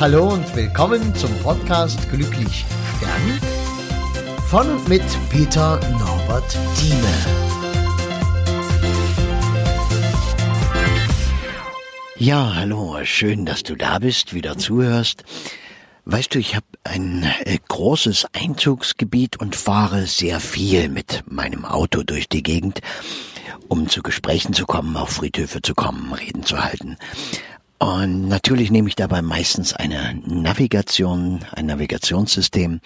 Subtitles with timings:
[0.00, 2.64] Hallo und willkommen zum Podcast Glücklich
[2.98, 3.40] Stern
[4.48, 7.04] von und mit Peter Norbert Thieme.
[12.16, 15.24] Ja, hallo, schön, dass du da bist, wieder zuhörst.
[16.04, 22.04] Weißt du, ich habe ein äh, großes Einzugsgebiet und fahre sehr viel mit meinem Auto
[22.04, 22.82] durch die Gegend,
[23.66, 26.98] um zu Gesprächen zu kommen, auf Friedhöfe zu kommen, Reden zu halten.
[27.78, 32.80] Und natürlich nehme ich dabei meistens eine Navigation, ein Navigationssystem,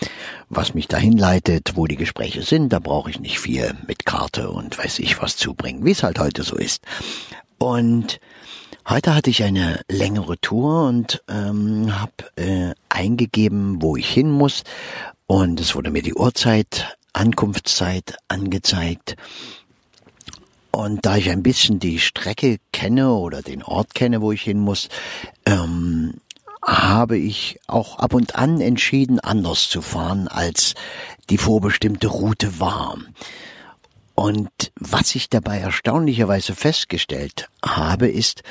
[0.50, 2.74] was mich dahin leitet, wo die Gespräche sind.
[2.74, 6.18] Da brauche ich nicht viel mit Karte und weiß ich was zubringen, wie es halt
[6.18, 6.84] heute so ist.
[7.56, 8.20] Und
[8.86, 14.62] heute hatte ich eine längere Tour und ähm, habe äh, eingegeben, wo ich hin muss.
[15.26, 19.16] Und es wurde mir die Uhrzeit, Ankunftszeit angezeigt.
[20.72, 24.58] Und da ich ein bisschen die Strecke kenne oder den Ort kenne, wo ich hin
[24.58, 24.88] muss,
[25.44, 26.14] ähm,
[26.64, 30.74] habe ich auch ab und an entschieden, anders zu fahren, als
[31.28, 32.96] die vorbestimmte Route war.
[34.14, 38.42] Und was ich dabei erstaunlicherweise festgestellt habe, ist,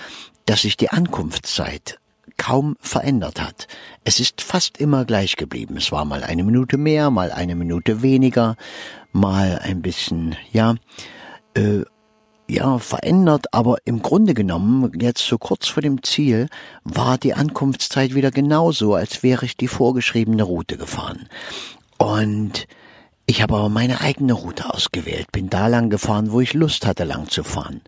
[0.46, 2.00] dass sich die Ankunftszeit
[2.38, 3.68] kaum verändert hat.
[4.04, 5.78] Es ist fast immer gleich geblieben.
[5.78, 8.58] Es war mal eine Minute mehr, mal eine Minute weniger,
[9.12, 10.76] mal ein bisschen, ja,
[11.56, 11.84] äh,
[12.52, 16.50] ja, verändert, aber im Grunde genommen, jetzt so kurz vor dem Ziel,
[16.84, 21.30] war die Ankunftszeit wieder genauso, als wäre ich die vorgeschriebene Route gefahren.
[21.98, 22.68] Und
[23.26, 27.06] ich habe aber meine eigene Route ausgewählt, bin da lang gefahren, wo ich Lust hatte,
[27.06, 27.80] lang zu fahren.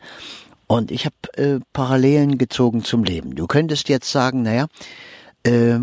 [0.68, 3.36] Und ich habe äh, Parallelen gezogen zum Leben.
[3.36, 4.68] Du könntest jetzt sagen, naja,
[5.44, 5.80] äh,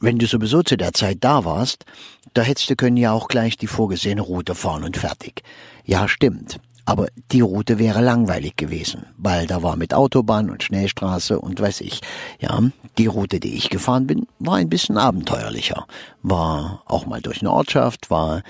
[0.00, 1.84] wenn du sowieso zu der Zeit da warst,
[2.32, 5.42] da hättest du können ja auch gleich die vorgesehene Route fahren und fertig.
[5.84, 6.58] Ja, stimmt.
[6.86, 11.80] Aber die Route wäre langweilig gewesen, weil da war mit Autobahn und Schnellstraße und weiß
[11.80, 12.00] ich.
[12.40, 12.60] Ja,
[12.98, 15.86] die Route, die ich gefahren bin, war ein bisschen abenteuerlicher.
[16.22, 18.42] War auch mal durch eine Ortschaft, war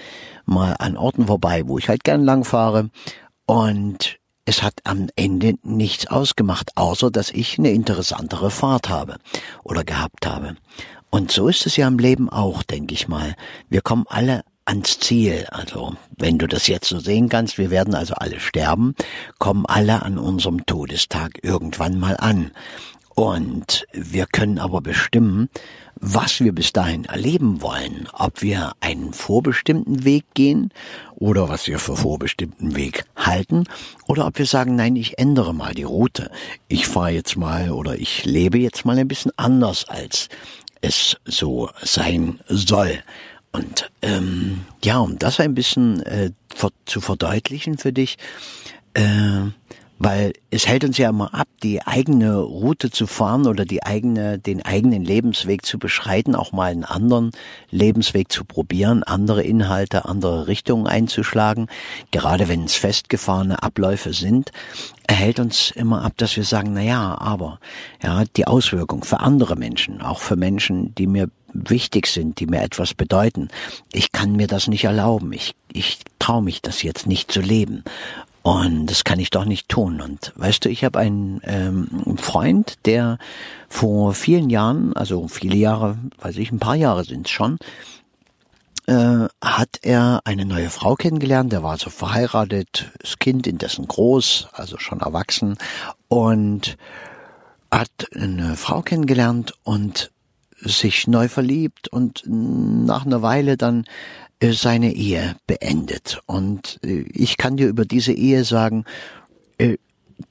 [0.47, 2.91] mal an Orten vorbei, wo ich halt gern lang fahre.
[3.47, 9.17] Und es hat am Ende nichts ausgemacht, außer dass ich eine interessantere Fahrt habe
[9.63, 10.57] oder gehabt habe.
[11.11, 13.37] Und so ist es ja im Leben auch, denke ich mal.
[13.69, 15.47] Wir kommen alle ans Ziel.
[15.51, 18.95] Also, wenn du das jetzt so sehen kannst, wir werden also alle sterben,
[19.39, 22.51] kommen alle an unserem Todestag irgendwann mal an.
[23.15, 25.49] Und wir können aber bestimmen,
[26.01, 28.09] was wir bis dahin erleben wollen.
[28.13, 30.71] Ob wir einen vorbestimmten Weg gehen
[31.15, 33.65] oder was wir für vorbestimmten Weg halten
[34.09, 36.31] oder ob wir sagen, nein, ich ändere mal die Route.
[36.67, 40.29] Ich fahre jetzt mal oder ich lebe jetzt mal ein bisschen anders, als
[40.81, 42.99] es so sein soll.
[43.55, 46.31] Und ähm, ja, um das ein bisschen äh,
[46.87, 48.17] zu verdeutlichen für dich,
[48.95, 49.03] äh,
[50.01, 54.41] weil es hält uns ja immer ab, die eigene Route zu fahren oder die eigene,
[54.41, 57.31] den eigenen Lebensweg zu beschreiten, auch mal einen anderen
[57.71, 61.69] Lebensweg zu probieren, andere Inhalte, andere Richtungen einzuschlagen.
[62.11, 64.51] Gerade wenn es festgefahrene Abläufe sind,
[65.07, 67.61] erhält uns immer ab, dass wir sagen, na ja, aber,
[68.03, 72.63] ja, die Auswirkung für andere Menschen, auch für Menschen, die mir wichtig sind, die mir
[72.63, 73.49] etwas bedeuten.
[73.93, 75.33] Ich kann mir das nicht erlauben.
[75.33, 77.85] Ich, ich traue mich das jetzt nicht zu leben.
[78.43, 80.03] Und das kann ich doch nicht tun.
[80.03, 83.19] Und weißt du, ich habe einen ähm, Freund, der
[83.69, 87.59] vor vielen Jahren, also viele Jahre, weiß ich, ein paar Jahre sind es schon,
[88.87, 91.53] äh, hat er eine neue Frau kennengelernt.
[91.53, 95.57] Der war also verheiratet, das Kind indessen groß, also schon erwachsen
[96.09, 96.77] und
[97.71, 100.11] hat eine Frau kennengelernt und
[100.61, 103.85] sich neu verliebt und nach einer Weile dann
[104.41, 106.21] äh, seine Ehe beendet.
[106.27, 108.85] Und äh, ich kann dir über diese Ehe sagen,
[109.59, 109.77] äh,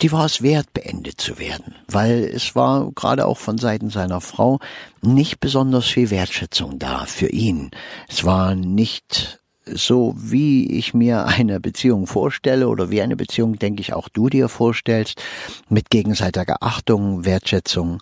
[0.01, 4.21] die war es wert, beendet zu werden, weil es war gerade auch von Seiten seiner
[4.21, 4.59] Frau
[5.01, 7.71] nicht besonders viel Wertschätzung da für ihn.
[8.07, 13.81] Es war nicht so, wie ich mir eine Beziehung vorstelle oder wie eine Beziehung, denke
[13.81, 15.21] ich, auch du dir vorstellst,
[15.69, 17.99] mit gegenseitiger Achtung, Wertschätzung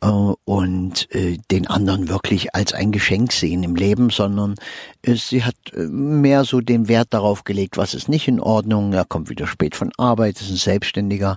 [0.00, 4.54] und äh, den anderen wirklich als ein Geschenk sehen im Leben, sondern
[5.02, 8.94] äh, sie hat äh, mehr so den Wert darauf gelegt, was ist nicht in Ordnung.
[8.94, 11.36] Er kommt wieder spät von Arbeit, ist ein Selbstständiger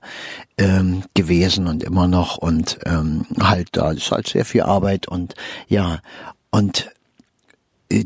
[0.58, 5.36] ähm, gewesen und immer noch und ähm, halt da ist halt sehr viel Arbeit und
[5.68, 6.00] ja
[6.52, 6.90] und
[7.92, 8.06] äh,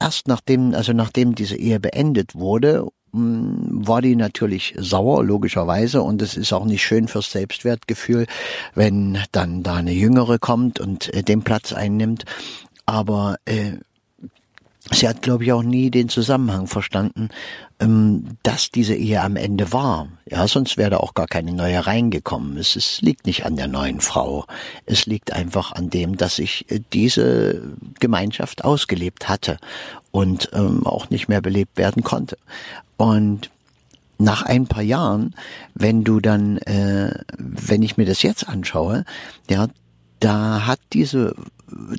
[0.00, 6.02] erst nachdem, also nachdem diese Ehe beendet wurde war die natürlich sauer, logischerweise.
[6.02, 8.26] Und es ist auch nicht schön fürs Selbstwertgefühl,
[8.74, 12.24] wenn dann da eine Jüngere kommt und äh, den Platz einnimmt.
[12.84, 13.72] Aber äh,
[14.92, 17.30] sie hat, glaube ich, auch nie den Zusammenhang verstanden,
[17.80, 20.08] ähm, dass diese Ehe am Ende war.
[20.28, 22.56] Ja, sonst wäre da auch gar keine neue reingekommen.
[22.56, 24.46] Es, es liegt nicht an der neuen Frau.
[24.84, 27.62] Es liegt einfach an dem, dass ich äh, diese
[27.98, 29.58] Gemeinschaft ausgelebt hatte
[30.10, 32.38] und ähm, auch nicht mehr belebt werden konnte.
[32.96, 33.50] Und
[34.18, 35.34] nach ein paar Jahren,
[35.74, 39.04] wenn du dann, äh, wenn ich mir das jetzt anschaue,
[39.50, 39.68] ja,
[40.20, 41.34] da hat diese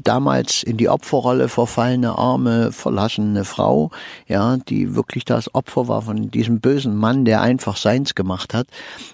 [0.03, 3.91] damals in die Opferrolle verfallene, arme, verlassene Frau,
[4.27, 8.67] ja, die wirklich das Opfer war von diesem bösen Mann, der einfach seins gemacht hat,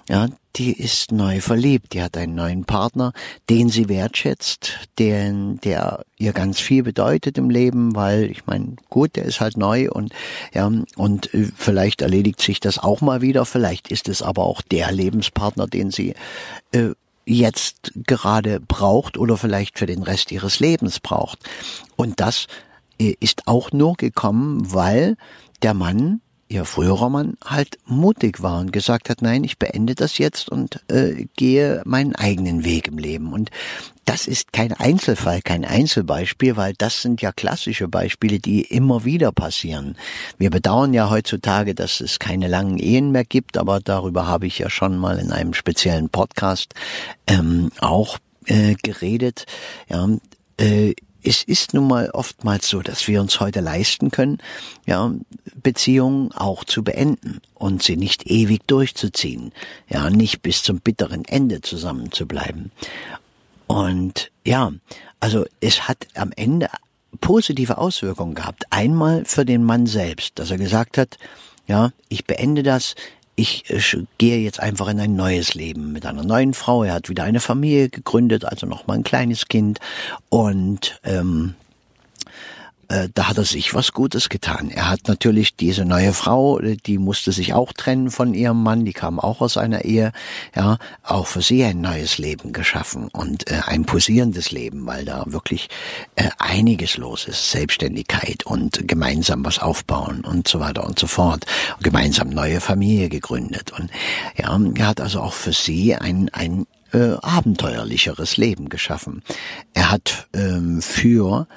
[0.10, 3.12] ja, die ist neu verliebt, die hat einen neuen Partner,
[3.50, 9.16] den sie wertschätzt, den, der ihr ganz viel bedeutet im Leben, weil ich meine, gut,
[9.16, 10.14] der ist halt neu und
[10.54, 14.62] ja, und äh, vielleicht erledigt sich das auch mal wieder, vielleicht ist es aber auch
[14.62, 16.14] der Lebenspartner, den sie
[16.72, 16.92] äh,
[17.26, 21.40] jetzt gerade braucht oder vielleicht für den Rest ihres Lebens braucht.
[21.96, 22.48] Und das
[23.00, 25.16] äh, ist auch nur gekommen, weil
[25.62, 26.22] der Mann
[26.54, 30.82] ihr früherer Mann halt mutig war und gesagt hat, nein, ich beende das jetzt und
[30.88, 33.34] äh, gehe meinen eigenen Weg im Leben.
[33.34, 33.50] Und
[34.06, 39.32] das ist kein Einzelfall, kein Einzelbeispiel, weil das sind ja klassische Beispiele, die immer wieder
[39.32, 39.96] passieren.
[40.38, 44.60] Wir bedauern ja heutzutage, dass es keine langen Ehen mehr gibt, aber darüber habe ich
[44.60, 46.74] ja schon mal in einem speziellen Podcast
[47.28, 49.46] ähm, auch äh, geredet.
[49.90, 50.08] Ja,
[50.58, 54.40] äh, es ist nun mal oftmals so, dass wir uns heute leisten können,
[54.86, 55.14] ja,
[55.62, 59.54] Beziehungen auch zu beenden und sie nicht ewig durchzuziehen,
[59.88, 62.72] ja, nicht bis zum bitteren Ende zusammen zu bleiben.
[63.74, 64.72] Und ja,
[65.20, 66.70] also es hat am Ende
[67.22, 68.66] positive Auswirkungen gehabt.
[68.70, 71.18] Einmal für den Mann selbst, dass er gesagt hat,
[71.66, 72.94] ja, ich beende das,
[73.36, 73.82] ich äh,
[74.20, 76.84] gehe jetzt einfach in ein neues Leben mit einer neuen Frau.
[76.84, 79.80] Er hat wieder eine Familie gegründet, also noch mal ein kleines Kind
[80.30, 81.56] und ähm,
[82.94, 84.70] äh, da hat er sich was Gutes getan.
[84.70, 88.94] Er hat natürlich diese neue Frau, die musste sich auch trennen von ihrem Mann, die
[88.94, 90.12] kam auch aus einer Ehe,
[90.56, 95.24] ja, auch für sie ein neues Leben geschaffen und äh, ein posierendes Leben, weil da
[95.26, 95.70] wirklich
[96.16, 101.46] äh, einiges los ist, Selbstständigkeit und gemeinsam was aufbauen und so weiter und so fort,
[101.82, 103.90] gemeinsam neue Familie gegründet und
[104.38, 109.24] ja, er hat also auch für sie ein ein äh, abenteuerlicheres Leben geschaffen.
[109.74, 111.48] Er hat ähm, für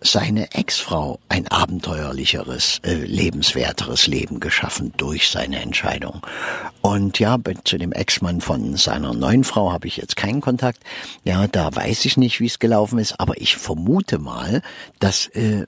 [0.00, 6.22] seine Ex-Frau ein abenteuerlicheres, äh, lebenswerteres Leben geschaffen durch seine Entscheidung.
[6.80, 10.80] Und ja, zu dem Ex-Mann von seiner neuen Frau habe ich jetzt keinen Kontakt.
[11.24, 14.62] Ja, da weiß ich nicht, wie es gelaufen ist, aber ich vermute mal,
[14.98, 15.66] dass äh,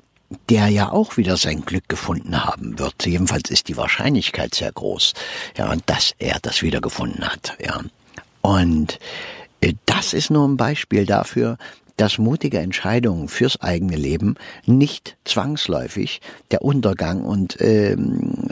[0.48, 3.04] der ja auch wieder sein Glück gefunden haben wird.
[3.04, 5.12] Jedenfalls ist die Wahrscheinlichkeit sehr groß,
[5.58, 7.80] ja, dass er das wieder gefunden hat, ja.
[8.40, 8.98] Und
[9.60, 11.58] äh, das ist nur ein Beispiel dafür,
[12.02, 14.34] dass mutige Entscheidungen fürs eigene Leben
[14.66, 16.20] nicht zwangsläufig
[16.50, 18.48] der Untergang und ähm,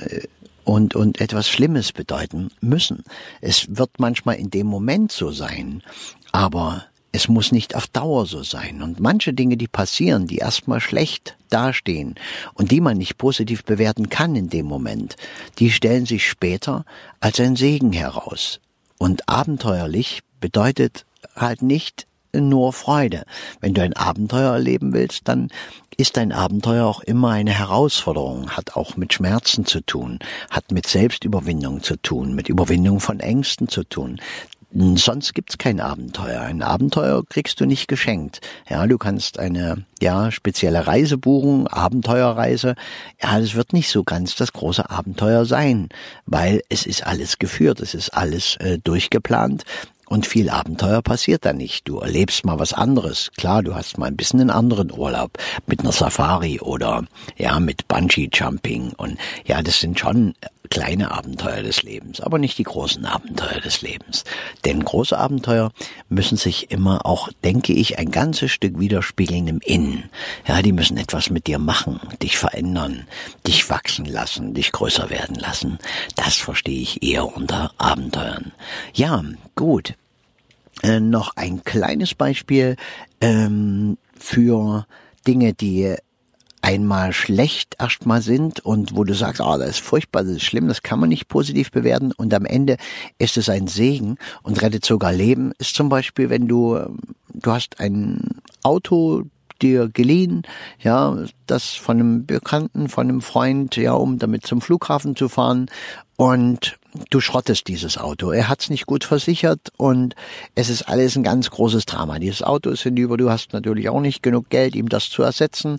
[0.62, 3.02] und, und etwas Schlimmes bedeuten müssen.
[3.40, 5.82] Es wird manchmal in dem Moment so sein,
[6.30, 8.82] aber es muss nicht auf Dauer so sein.
[8.82, 12.14] Und manche Dinge, die passieren, die erstmal schlecht dastehen
[12.54, 15.16] und die man nicht positiv bewerten kann in dem Moment,
[15.58, 16.84] die stellen sich später
[17.18, 18.60] als ein Segen heraus.
[18.96, 21.04] Und abenteuerlich bedeutet
[21.34, 23.24] halt nicht nur Freude.
[23.60, 25.48] Wenn du ein Abenteuer erleben willst, dann
[25.96, 30.18] ist ein Abenteuer auch immer eine Herausforderung, hat auch mit Schmerzen zu tun,
[30.50, 34.20] hat mit Selbstüberwindung zu tun, mit Überwindung von Ängsten zu tun.
[34.72, 36.42] Sonst gibt's kein Abenteuer.
[36.42, 38.40] Ein Abenteuer kriegst du nicht geschenkt.
[38.68, 42.76] Ja, du kannst eine ja spezielle Reise buchen, Abenteuerreise.
[43.20, 45.88] Ja, das wird nicht so ganz das große Abenteuer sein,
[46.24, 49.64] weil es ist alles geführt, es ist alles äh, durchgeplant.
[50.10, 51.86] Und viel Abenteuer passiert da nicht.
[51.86, 53.30] Du erlebst mal was anderes.
[53.36, 55.38] Klar, du hast mal ein bisschen einen anderen Urlaub
[55.68, 57.04] mit einer Safari oder
[57.36, 60.34] ja mit Bungee Jumping und ja, das sind schon
[60.68, 64.24] kleine Abenteuer des Lebens, aber nicht die großen Abenteuer des Lebens.
[64.64, 65.72] Denn große Abenteuer
[66.08, 70.10] müssen sich immer auch, denke ich, ein ganzes Stück widerspiegeln im Innen.
[70.46, 73.06] Ja, die müssen etwas mit dir machen, dich verändern,
[73.46, 75.78] dich wachsen lassen, dich größer werden lassen.
[76.14, 78.52] Das verstehe ich eher unter Abenteuern.
[78.94, 79.24] Ja,
[79.56, 79.94] gut.
[80.82, 82.76] Äh, noch ein kleines Beispiel
[83.20, 84.86] ähm, für
[85.26, 85.96] Dinge, die
[86.62, 90.44] einmal schlecht erstmal sind und wo du sagst, ah, oh, das ist furchtbar, das ist
[90.44, 92.76] schlimm, das kann man nicht positiv bewerten und am Ende
[93.18, 96.78] ist es ein Segen und rettet sogar Leben, ist zum Beispiel, wenn du,
[97.32, 99.24] du hast ein Auto,
[99.62, 100.42] dir geliehen,
[100.82, 105.66] ja, das von einem Bekannten, von einem Freund, ja, um damit zum Flughafen zu fahren
[106.16, 106.78] und
[107.10, 108.30] du schrottest dieses Auto.
[108.30, 110.14] Er hat's nicht gut versichert und
[110.54, 112.18] es ist alles ein ganz großes Drama.
[112.18, 115.78] Dieses Auto ist hinüber, du hast natürlich auch nicht genug Geld, ihm das zu ersetzen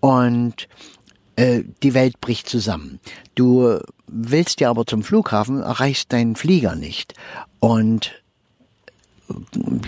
[0.00, 0.68] und
[1.36, 3.00] äh, die Welt bricht zusammen.
[3.34, 7.14] Du willst ja aber zum Flughafen, erreichst deinen Flieger nicht
[7.60, 8.12] und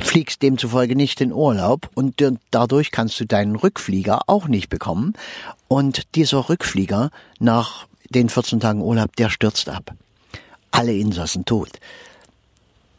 [0.00, 5.12] fliegst demzufolge nicht in Urlaub und dadurch kannst du deinen Rückflieger auch nicht bekommen
[5.69, 9.95] und dieser Rückflieger nach den 14 Tagen Urlaub, der stürzt ab.
[10.75, 11.71] Alle Insassen tot.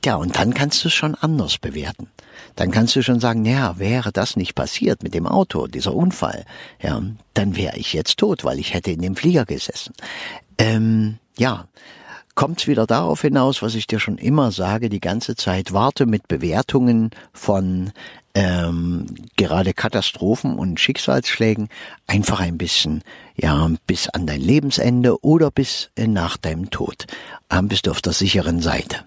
[0.05, 2.07] Ja, und dann kannst du es schon anders bewerten.
[2.55, 6.45] Dann kannst du schon sagen, ja, wäre das nicht passiert mit dem Auto, dieser Unfall,
[6.81, 7.01] ja,
[7.33, 9.93] dann wäre ich jetzt tot, weil ich hätte in dem Flieger gesessen.
[10.57, 11.67] Ähm, ja,
[12.35, 16.27] kommt's wieder darauf hinaus, was ich dir schon immer sage, die ganze Zeit, warte mit
[16.27, 17.91] Bewertungen von
[18.35, 21.69] ähm, gerade Katastrophen und Schicksalsschlägen
[22.05, 23.01] einfach ein bisschen,
[23.35, 27.07] ja, bis an dein Lebensende oder bis äh, nach deinem Tod.
[27.49, 29.05] Ähm, bist du auf der sicheren Seite.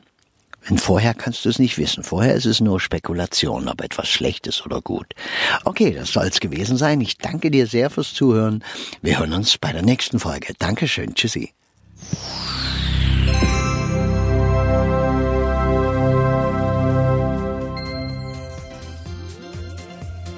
[0.68, 2.02] Denn vorher kannst du es nicht wissen.
[2.02, 5.06] Vorher ist es nur Spekulation, ob etwas schlecht ist oder gut.
[5.64, 7.00] Okay, das soll's gewesen sein.
[7.00, 8.64] Ich danke dir sehr fürs Zuhören.
[9.00, 10.52] Wir hören uns bei der nächsten Folge.
[10.58, 11.14] Dankeschön.
[11.14, 11.52] Tschüssi.